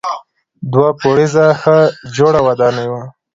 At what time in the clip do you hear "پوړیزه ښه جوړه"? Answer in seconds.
0.99-2.39